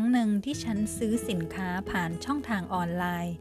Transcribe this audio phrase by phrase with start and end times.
[0.00, 3.34] รั้งหนึ่งที่ฉันซื้อสินค้าผ่านช่องทางออนไลน์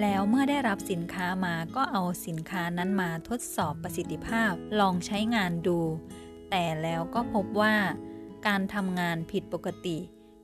[0.00, 5.78] แล้วเมื่อได้รับสินค้ามาก็เอาสินค้านั้นมาทดสอบประสิทธิภาพลองใช้งานดู
[6.50, 7.76] แต่แล้วก็พบว่า
[8.46, 9.98] การทำงานผิดปกติ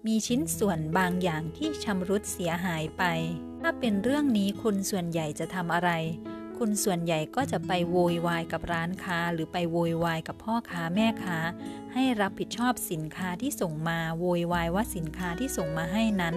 [0.07, 3.03] มีชิ้นส่วนบางอย่างที่ชำรุดเสียหายไป
[3.61, 5.91] ถ้าเป็นเรื่องนี้คุณส่วนใหญ่จะทำอะไร
[6.59, 11.39] คุณส่วนใหญ่ก็จะไปโวยวายกับร้านค้า หรือไปโวยวายกับพ่อค้าแม่ค้า
[11.93, 16.35] ให้รับผิดชอบสินค้าที่ส่งมาโวยวายว่าสินค้าที่ส่งมาให้นั้น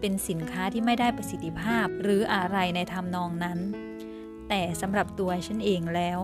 [0.00, 3.58] เป็นสินค้าที่ไม่ได้ประสิทธิภาพหรืออะไรในทำนองนั้น
[4.48, 6.18] แต่สำหรับตัวฉันเองแล้ว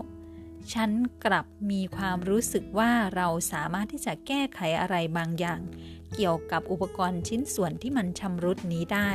[0.74, 0.90] ฉัน
[1.24, 5.60] กลับมีความรู้สึกว่าเราสามารถที่จะแก้ไขอะไรบางอย่าง
[6.14, 9.10] เกี่ยวกับอุปกรณ์ชิ้นส่วนที่มันชำรุดนี้ได้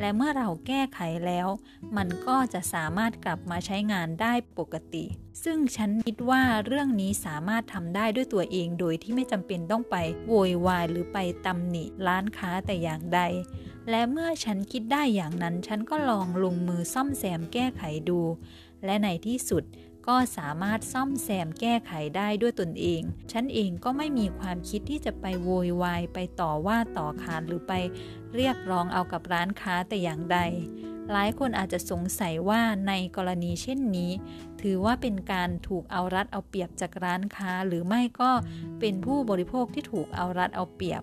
[0.00, 1.48] และเมื่อเราแก้ไขแล้ว
[1.96, 5.04] มันก็จะสามารถกลับมาใช้งานได้ปกติ
[5.44, 9.96] ซึ่งฉันคิดว่าเรื่องนี้สามารถทำได้ด้วยตัวเองโดยที่ไม่จำเป็นต้องไป
[10.28, 13.20] โวยวายหรือไปตำหนิร้านค้าแต่อย่างใด
[13.90, 18.20] และเมื่อฉันคิดได้อย่างนั้น ฉันก็ลองลงมือซ่อมแซมแก้ไขดู
[18.84, 19.64] และในที่สุด
[20.08, 27.72] ก็สามารถซ่อมแซมแก้ไขได้ด้วยตนเอง ฉันเองก็ไม่มีความคิดที่จะไปโวยวายไปต่อว่าต่อขานหรือไป
[28.34, 30.38] เรียกร้องเอากับร้านค้าแต่อย่างใด
[31.12, 34.10] หลายคนอาจจะสงสัยว่าในกรณีเช่นนี้
[34.60, 38.30] ถือว่าเป็นการถูกเอารัดเอาเปรียบจากร้านค้าหรือไม่ก็
[38.80, 41.02] เป็นผู้บริโภคที่ถูกเอารัดเอาเปรียบ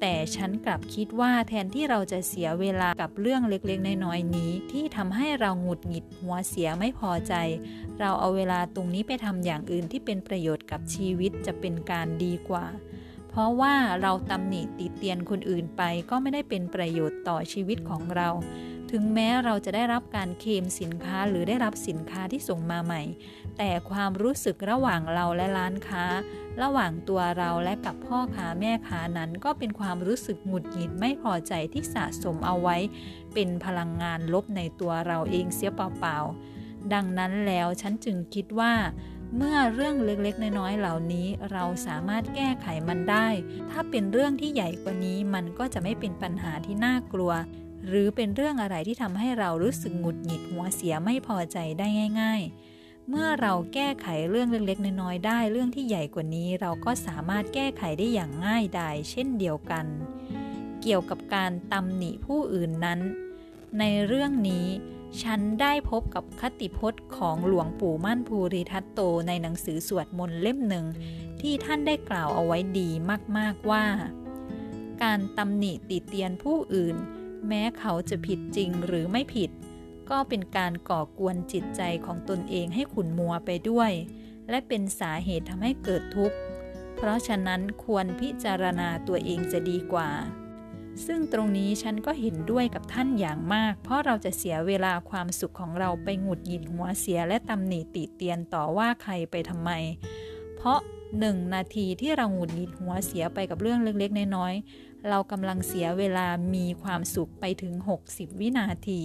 [0.00, 7.34] แต่ฉันกลับคิดว่าแทนที่เราจะเสียเวลากับเรื่องเล็กๆ น้อยๆนี้ ที่ทำให้เราหงุดหงิดหัวเสียไม่พอใจ
[8.00, 12.66] เราเอาเวลาตรงนี้ไปทำอย่างอื่นที่เป็นประโยชน์กับชีวิตจะเป็นการดีกว่า
[13.30, 18.28] เพราะว่าเราตำหนิติเตียนคนอื่นไปก็ไม่ได้เป็นประโยชน์ต่อชีวิตของเรา
[18.90, 23.02] ถึงแม้เราจะได้รับการเคลมสินค้าหรือได้รับสินค้าที่ส่งมาใหม่
[23.58, 26.04] แต่ความรู้สึกระหว่างเราและร้านค้า
[26.62, 32.76] ระหว่างตัวเราและกับพ่อค้าแม่ค้านั้นก็เป็นความรู้สึกหงุดหงิดไม่พอใจที่สะสมเอาไว้
[33.34, 38.72] เป็นพลังงานลบในตัวเราเองเสียเปล่าๆ ดังนั้นแล้วฉันจึงคิดว่า
[39.36, 43.28] เมื่อเรื่องเล็กๆ น้อยๆ เหล่านี้เราสามารถแก้ไขมันได้
[43.70, 47.32] ถ้าเป็นเรื่องที่ใหญ่กว่านี้มันก็จะไม่เป็นปัญหาที่น่ากลัว
[47.86, 51.86] หรือเป็นเรื่องอะไรที่ทำให้เรารู้สึกหงุดหงิดหัวเสียไม่พอใจได้
[52.20, 52.42] ง่าย
[52.74, 59.86] ๆ เมื่อเราแก้ไขเรื่องเล็กๆน้อยๆได้เรื่องที่ใหญ่กว่านี้ เราก็สามารถแก้ไขได้อย่างง่ายดายเช่นเดียวกัน
[60.82, 63.00] เกี่ยวกับการตำหนิผู้อื่นนั้น
[63.78, 64.66] ในเรื่องนี้
[65.22, 70.86] ฉันได้พบกับคติพจน์ของหลวงปู่มั่นภูริทัตโตในหนังสือสวดมนต์เล่มหนึ่ง
[71.40, 72.90] ที่ท่านได้กล่าวเอาไว้ดี
[73.38, 73.84] มากๆว่า
[75.02, 76.96] การตำหนิติเตียนผู้อื่น
[77.48, 79.50] แม้เขาจะผิดจริงหรือไม่ผิด
[80.10, 83.92] ก็เป็นการก่อกวนจิตใจของตนเองให้ขุ่นมัวไปด้วย
[84.50, 86.36] และเป็นสาเหตุทำให้เกิดทุกข์
[86.96, 90.10] เพราะฉะนั้นควรพิจารณาตัวเองจะดีกว่า
[91.06, 99.70] ซึ่งตรงนี้ฉันก็เห็นด้วยกับท่านอย่างมาก เพราะเราจะเสียเวลาความสุขของเราไปหงุดหงิดหัวเสียและตำหนิติเตียนต่อว่าใครไปทำไม
[100.56, 100.78] เพราะ
[101.18, 107.74] หนึ่งนาทีที่เราหงุดหงิดหัวเสียไปกับเรื่องเล็กๆ น้อยๆ เรากำลังเสียเวลามีความสุขไปถึง
[108.06, 109.02] 60 วินาที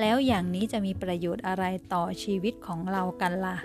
[0.00, 3.56] แล้วอย่างนี้จะมีประโยชน์อะไรต่อชีวิตของเรากันล่ะ